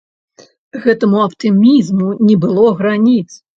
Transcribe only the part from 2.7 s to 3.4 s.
граніц.